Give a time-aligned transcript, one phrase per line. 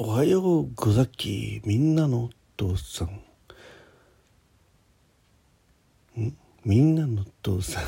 [0.00, 3.08] おはようござきみんなのお父さん。
[6.20, 6.36] ん？
[6.64, 7.84] みんなのお父さん。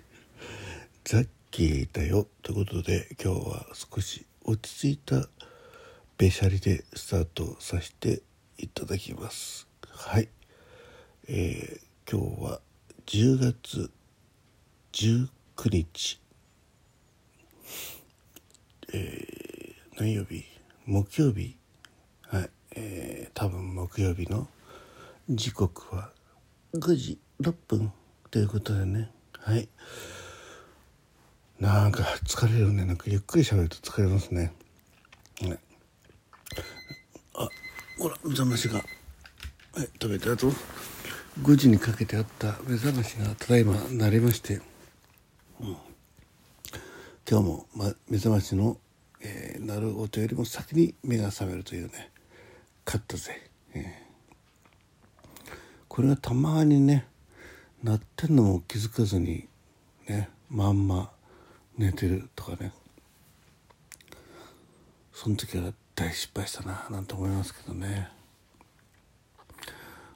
[1.04, 2.26] ザッキーだよ。
[2.40, 5.28] ということで今日は少し落ち着いた
[6.16, 8.22] べしゃりでスタートさせて
[8.56, 9.68] いただきます。
[9.88, 10.28] はい。
[11.28, 12.62] えー、今日は
[13.04, 13.90] 10月
[14.92, 15.28] 19
[15.70, 16.18] 日。
[18.94, 20.49] えー、何曜日？
[20.90, 21.56] 木曜日。
[22.26, 24.48] はい、えー、多分木曜日の
[25.28, 26.10] 時刻は
[26.74, 27.92] 5時6分
[28.28, 29.08] ということでね。
[29.38, 29.68] はい。
[31.60, 32.84] なんか疲れるね。
[32.84, 34.52] なんかゆっくり喋ると疲れますね。
[35.42, 35.60] ね
[37.34, 37.48] あ
[38.00, 38.78] ほら目覚ましが。
[38.78, 38.82] は
[39.84, 40.52] い食べた後
[41.42, 44.60] 5時にかけてあった目覚ましがただいま鳴りまして、
[45.60, 45.76] うん、
[47.30, 48.76] 今日も、ま、目覚ましの
[49.20, 52.10] えー、鳴る音よりも先に目が覚めるというね。
[52.86, 53.82] 勝ったぜ、えー、
[55.88, 57.06] これがたまにね
[57.82, 59.46] 鳴ってんのも気づかずに
[60.08, 61.10] ねまんま
[61.78, 62.72] 寝てるとかね。
[65.12, 68.08] その時は大失敗したななんて思いますけどね。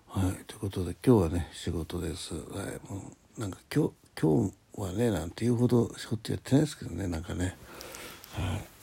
[0.09, 2.34] はいということで今日はね仕事です。
[2.34, 2.42] はい
[2.91, 7.57] もうなんか今日今日はねなんていうほど仕事やってないですけどねなんかね。
[8.33, 8.73] はい。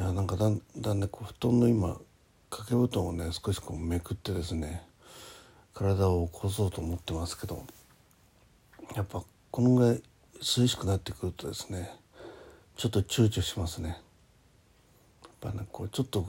[0.00, 1.88] いやなんかだんだんねこう布団の今
[2.48, 4.82] 掛け布団をね少しこうめくってですね
[5.74, 7.62] 体を起こそうと思ってますけど
[8.96, 10.02] やっぱこのぐらい
[10.36, 11.90] 涼しくなってくるとですね
[12.78, 13.90] ちょっと躊躇しますね。
[13.90, 16.24] やっぱねこうちょっと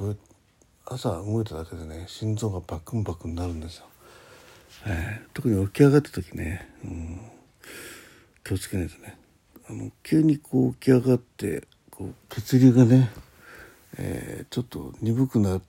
[0.86, 3.86] 朝動いただけでね心臓がバクンバクンなるんですよ、
[4.86, 7.22] えー、特に起き上がった時ね、うん、
[8.44, 9.18] 気をつけないとね。
[9.70, 13.10] あの急にこう起き上がってこう血流がね
[13.98, 15.60] えー、ちょっと鈍くな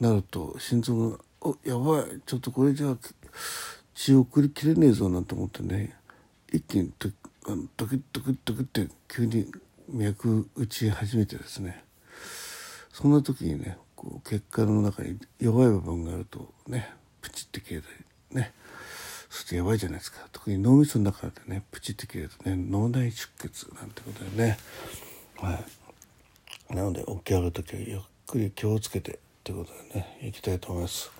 [0.00, 2.96] ると心臓が「おやばいちょっとこれじゃ
[3.94, 5.98] 血を送りきれねえぞ」なんて思ってね。
[6.50, 7.10] 一気にド
[7.46, 9.52] あのドキッドキッドキッって急に
[9.88, 11.84] 脈打ち始めてですね。
[12.92, 16.90] そんな時にねこう血管の中に弱い部分があるとね
[17.20, 17.88] プチって切れた
[18.32, 18.52] りね。
[19.28, 20.26] そしてやばいじゃないですか。
[20.32, 24.58] 特に脳みその中でねプチって切れるとね脳内出血なんてことでね。
[25.36, 25.64] はい。
[26.70, 31.10] なので起き上がる時はゆっくり気をつけてということでねいきたいと思います。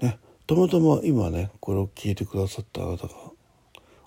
[0.00, 3.08] ねたまたま今ねこれを聞いてくださった方が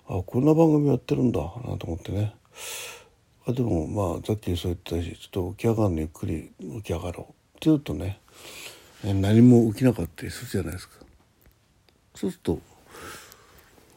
[0.08, 2.34] あこんな番組やってるんだなと思ってね
[3.46, 8.20] あでもまあさっきそう言ったしちょっと起き上がるのゆっくり起き上がろうって言うとね
[9.02, 10.96] 何も起きなかったりするじゃないですか。
[12.14, 12.58] そうすると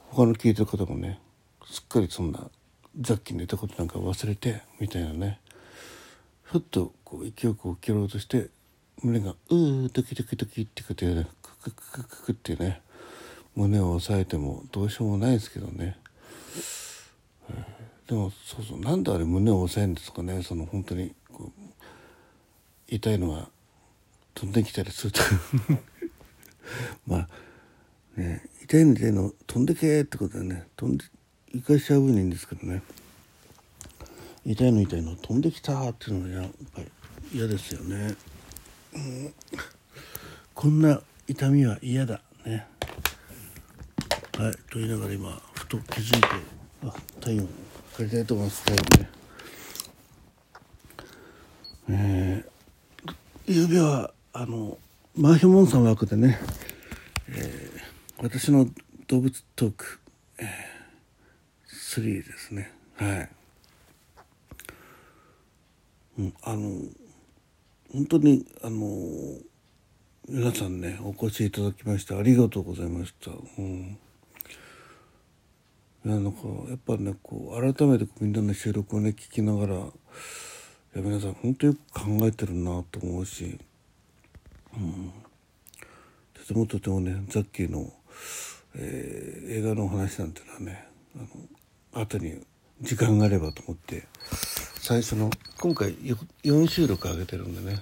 [0.10, 1.20] 他の聞いてる方もね
[1.66, 2.50] すっかりそんな
[3.06, 5.40] さっき寝たことなんか忘れてみたいなね
[6.52, 8.50] ふっとこう勢いよく起きろうとして
[9.04, 11.28] 胸がうードキドキドキってことでね。
[11.44, 12.82] ククククククってね。
[13.56, 15.98] 胸を押さえてもどうしようもないですけどね、
[18.08, 20.42] でもそうそうなんであれ胸を押さえるんですかね。
[20.42, 21.14] その本当に
[22.88, 23.50] 痛いのが
[24.34, 25.22] 飛んできたりすると。
[27.06, 27.30] まあ
[28.16, 31.06] ね痛いの痛いの飛んでけってことでね飛んで
[31.54, 32.82] 行かしちゃうにいいんですけどね。
[34.50, 35.16] 痛いの痛いの。
[35.16, 36.88] 飛んできたっていうのはやっぱり
[37.32, 38.16] 嫌ですよね、
[38.96, 39.34] うん、
[40.56, 42.66] こんな痛みは嫌だね。
[44.40, 44.54] はい。
[44.72, 46.28] と言いながら今ふと気づいて
[46.84, 47.48] あ体温
[47.92, 48.66] 測りたいと思います。
[48.66, 49.10] 体温ね。
[51.92, 53.14] えー、
[53.46, 54.80] ゆうべはあの
[55.16, 56.40] マーヒョモンさん枠でね、
[57.28, 58.68] えー、私の
[59.06, 60.00] 動物トーク、
[60.40, 62.72] えー、3ですね。
[62.96, 63.30] はい。
[66.20, 66.82] うん、あの
[67.94, 68.86] 本当にあの
[70.28, 73.32] 皆さんねお越しいただきましてありがとうございました。
[73.58, 73.98] うん、
[76.04, 79.92] なんかやっぱねこう改めてみんなの収録をね聞きながらいや
[80.96, 83.58] 皆さん本当よく考えてるなと思うし、
[84.76, 85.14] うん、
[86.34, 87.94] とてもとてもねザッキーの、
[88.76, 91.20] えー、映画の話なんていうのはねあ
[91.98, 92.42] の後に
[92.82, 94.06] 時間があればと思って
[94.90, 97.80] 最初の今回4収録上げてるんでね、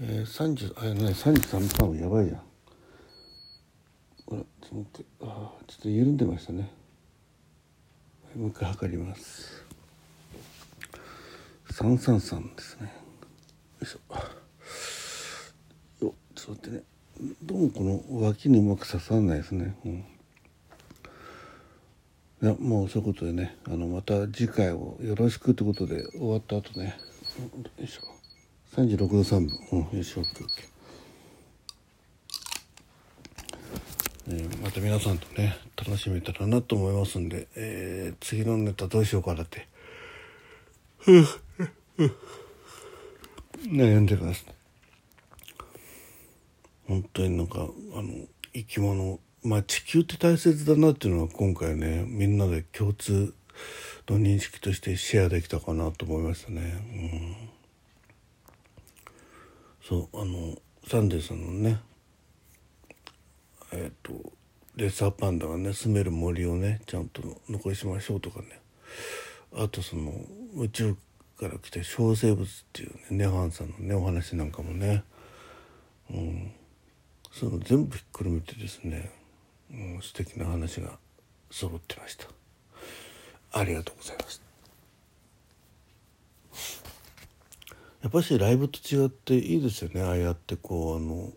[0.00, 2.40] えー、えー、30あれね33パーやばいじゃん。
[4.24, 5.04] ほらちょっと待って。
[5.20, 5.24] あ
[5.66, 6.72] ちょっと緩んでましたね。
[8.34, 9.66] もう一回測ります。
[11.72, 12.86] 333ですね。
[12.86, 12.92] よ
[13.82, 16.06] いしょ。
[16.06, 16.82] よちょっと待ってね。
[17.42, 20.04] どうもこの脇にうまく刺さらないですね、うん。
[22.42, 26.96] いやもうそういうことでねあのまた次回をよろしくということで終わった後ね。
[27.78, 28.02] よいしょ。
[28.74, 29.48] 36度3分。
[29.70, 30.24] うんよいし OKOK、
[34.28, 39.68] えー、また皆さんとね楽しめたらなと思いますんで、えー、次のネタどうしようかなって。
[43.68, 44.44] 悩んでます
[46.88, 53.34] 本当になんかあの生き物まあ地球って大切だなっていうのは今回ねみんなで共通
[54.08, 56.60] の認識としてシェアできたかなと思いましたね。
[56.62, 56.66] う
[57.16, 57.36] ん、
[59.82, 60.56] そうあの
[60.88, 61.80] サンデーさんのね
[63.72, 64.32] えっ、ー、と
[64.76, 68.60] レッサーパンダがね住める森をねちゃんと残しましょうとかね。
[69.54, 70.12] あとその
[70.56, 70.96] 宇宙
[71.36, 75.04] から来た小生物っていうねネハンさんのねお話なんかもね、
[76.10, 76.52] うん、
[77.32, 79.10] その全部ひっくるめてですね、
[79.72, 80.98] もう、素敵な話が
[81.50, 82.26] 揃ってました。
[83.52, 84.42] ありがとうございます
[88.02, 91.30] やっぱしライブと違っていいですよねああやってこうあの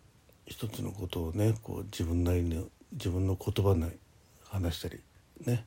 [0.48, 3.96] 一つのことをねこう自分なりに自分の言葉で
[4.50, 5.00] 話したり
[5.46, 5.66] ね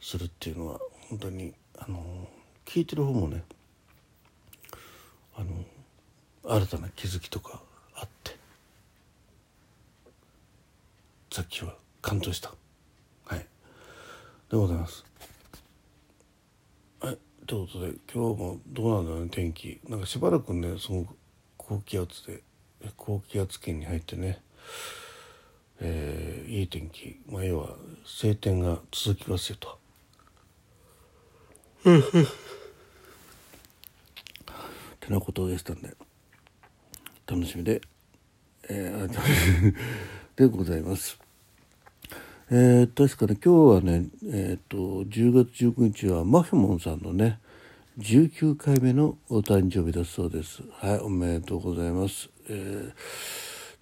[0.00, 2.28] するっていうのは本当にあの
[2.64, 3.44] 聞いてる方もね
[5.36, 7.60] あの新たな気づきとか
[7.94, 8.36] あって
[11.40, 12.52] さっきは感動した。
[13.24, 13.38] はい。
[13.38, 13.46] で
[14.58, 15.06] ございます。
[17.00, 17.18] はい。
[17.46, 19.80] ということで今日もどうなんだろうね天気。
[19.88, 21.06] なんかしばらくねその
[21.56, 22.42] 高気圧で
[22.94, 24.42] 高気圧圏に入ってね
[25.80, 27.18] えー、いい天気。
[27.26, 27.70] まあ要は
[28.04, 29.78] 晴天が続きますよと。
[35.00, 35.94] てなことでしたんで
[37.26, 37.80] 楽しみで、
[38.68, 39.74] えー、
[40.36, 41.18] でございます。
[42.52, 47.38] えー、確かね今日はねえっ、ー、と10月19日はマフモンさんのね
[48.00, 50.64] 19回目のお誕生日だそうです。
[50.72, 52.92] はいおめでとうございます、えー、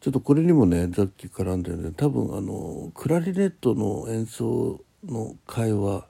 [0.03, 6.05] ちょっとこれにもねさっき絡んでるね多分あのクラリネットの演奏の会は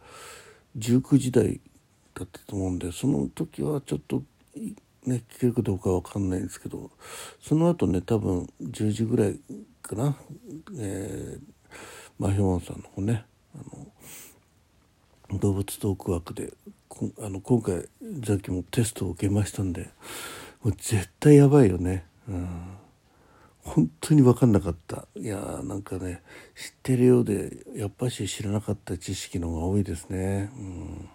[0.77, 1.61] 19時台
[2.17, 4.25] だったと思うんでその時はちょっと
[5.07, 6.91] ね聞けるかどうかわかんないんですけど
[7.41, 9.39] その後ね多分10時ぐらい
[9.81, 10.17] かな、
[10.77, 11.58] えー
[12.19, 13.25] マヒョンさんの方ね
[13.55, 13.59] あ
[15.33, 16.53] の動物トーク枠で
[17.21, 17.89] あの今回
[18.27, 19.91] さっきもテストを受けましたんで
[20.63, 22.05] もう絶対やばいよね。
[22.29, 22.79] うん
[23.69, 26.23] 本当に分かんなかったいやーなんかね
[26.57, 30.51] 知ってるようでやっぱし知らなかった知識の方が多いですね。
[30.57, 31.09] うん、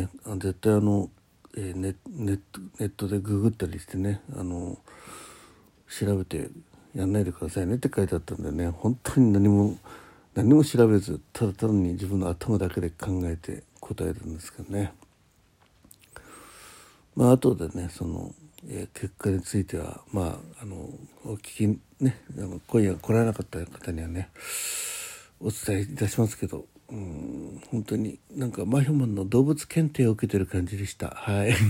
[0.00, 1.10] ね絶対あの、
[1.56, 4.78] えー、ネットネットでググったりしてねあの
[5.88, 6.50] 調べて
[7.00, 9.76] やんないでくださいねって書いてあったんでね本当に何も
[10.34, 14.92] 何も調べずただ単に自分の頭だけで考えて答えるんですけどね。
[17.14, 18.34] まあ後でねその、
[18.68, 20.76] えー、結果についてはまああの
[21.24, 24.30] お聞きねあの今夜来られなかった方にはね
[25.40, 31.10] お伝えいたしますけどうん本当になんかマヒョマンの動物検定を受けてる感じでした。
[31.10, 31.54] はい。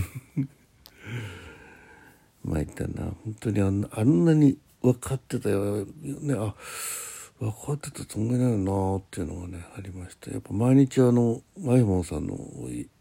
[2.45, 3.69] 参ったな本当にあ
[4.03, 5.85] んなに分かってたよ。
[6.01, 6.55] ねあ
[7.39, 12.37] 分かってたつもりなのなっていうのがねありましたやっぱ毎日あのマイモンさんの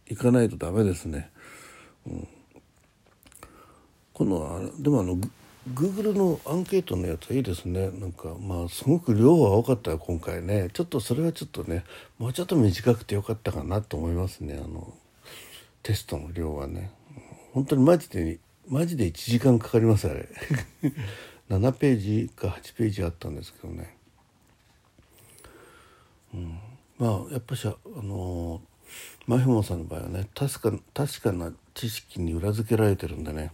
[0.06, 1.30] 行かないとダメですね、
[2.06, 2.28] うん、
[4.12, 5.16] 今度はでもあの
[5.75, 7.90] グーグルのアンケートのやつはいいですね。
[7.90, 10.70] なんかまあすごく量は多かったよ今回ね。
[10.73, 11.85] ちょっとそれはちょっとね
[12.18, 14.58] もうちょっと短くてよかったかなと思いますね。
[14.62, 14.94] あの
[15.82, 16.90] テストの量はね。
[17.52, 20.28] 本当にマジでマジで1時間かかりますあれ。
[21.50, 23.97] 7ページか8ページあったんですけどね、
[26.35, 26.59] うん、
[26.99, 28.61] まあやっぱしあの
[29.26, 33.52] マヒモさんの場合はね確か確かな知識に裏付けられてるんでね。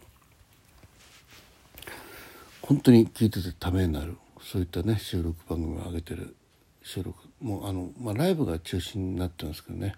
[2.62, 4.16] 本当に聞いててためになる。
[4.40, 6.34] そういったね収録番組を上げてる。
[6.82, 7.18] 収録。
[7.42, 9.94] もうあの、まあ、ライブが中心になってますけどね,、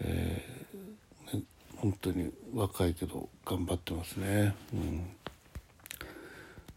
[0.00, 1.42] えー、ね
[1.76, 4.54] 本当に若いけど頑張ってますね。
[4.72, 5.06] うん。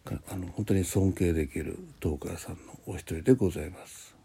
[0.06, 4.16] あの本当に尊敬できるトーカーさんのお一人でございます。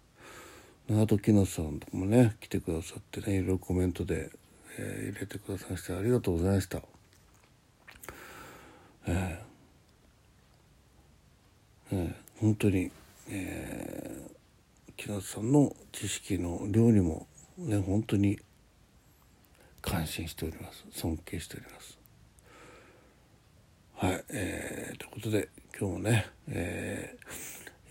[0.88, 4.30] 長戸木野さんとかもね来てくださってねいろいろコメントで、
[4.78, 6.80] えー、入れてくださいましてありがとうございました。
[9.08, 9.46] えー
[11.92, 12.90] えー、本当に、
[13.28, 17.26] えー、木野さんの知識の量にも
[17.58, 18.38] ね本当に
[19.82, 22.05] 感心しております尊敬しております。
[24.06, 27.16] はい、えー、ということで今日もね、え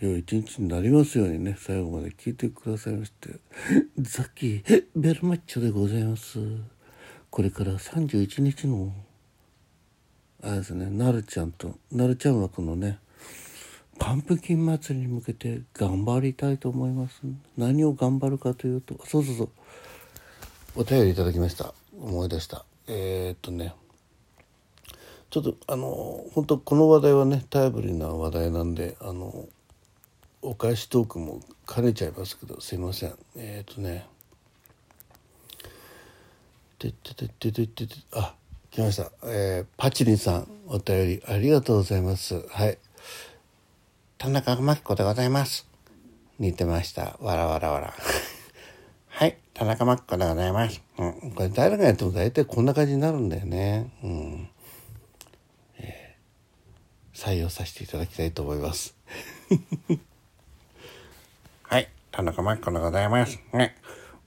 [0.00, 3.34] ー、良い一日になりますようにね最後まで聞いてくださいまして
[4.00, 6.38] ザッキーベルマッチョでございます。
[7.28, 8.94] これから31日の
[10.42, 12.98] あれですねなるちゃんとなるちゃん枠のね
[13.98, 17.20] パンプキン祭りに向けて頑張りたいと思います。
[17.58, 19.50] 何を頑張るかというとそうそうそう。
[20.76, 21.74] お便りいただきました。
[22.00, 22.64] 思い出した。
[22.86, 23.74] えー、っとね
[25.30, 29.46] ちょっとあの本当この話題はねタイムリーな話題なんであの
[30.42, 33.14] お返しトークも兼ねちゃいますけどすいません。
[33.36, 34.06] えー、っとね。
[36.78, 38.34] てっててってててあ
[38.70, 42.46] 来ました、えー、パチリンさんお便りありがとうございます。
[42.48, 42.78] はい。
[44.18, 45.66] 田中真紀子でございます。
[46.38, 47.16] 似てました。
[47.20, 47.94] わらわらわら。
[49.08, 49.38] はい。
[49.54, 53.90] 田中真紀子でございます、うん、これ誰がやっても大体こんな感じになるんだよね。
[54.04, 54.48] うん、
[57.16, 58.94] 採用させていただきたいと思います
[61.64, 63.74] はい田中真紀子でございますね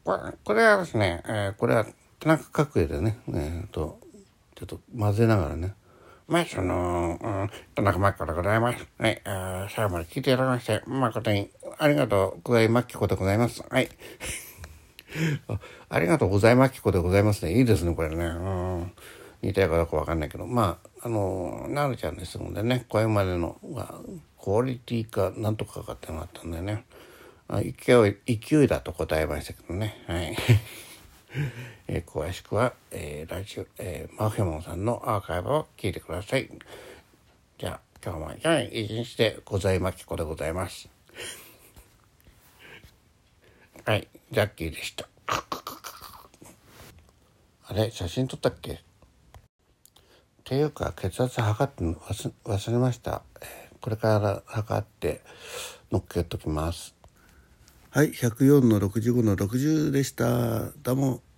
[0.03, 1.85] これこれはですね、えー、これは
[2.19, 3.97] 田中角栄でね、えー、と、
[4.55, 5.73] ちょっと混ぜながらね。
[6.27, 8.85] まあ、その、うん、田中真紀子でございます。
[8.97, 13.63] はい、あ最後まで聞いていただきまして、誠にありがとうございまきこでございます。
[13.69, 13.89] はい。
[15.47, 17.53] あありがとうございまきこでございますね。
[17.53, 18.25] いいですね、これね。
[18.25, 18.68] うん。
[19.41, 23.95] 言いたいかどうかわかんないけど、まあ、あの、なるちゃんですのでね、これまでの、まあ、
[24.41, 26.85] クオリティかなんとかかってのがあったんでね。
[27.49, 30.03] 勢い、勢いだと答えましたけどね。
[30.07, 30.37] はい。
[31.87, 36.49] えー、詳しくは、えー、ラジオ、えー、マフェモンさんのアーカイブを聞いてください。
[37.57, 40.89] じゃあ、今日もいかが一日でございまきこでございます。
[43.85, 45.07] はい、ジャッキーでした。
[47.65, 48.88] あれ写真撮ったっけ？
[50.49, 53.21] ていうか、血圧測って忘忘れました。
[53.81, 55.21] これから測って
[55.91, 56.95] 乗っけときます。
[57.91, 60.71] はい、104の65の60でした。
[60.81, 61.28] どうも。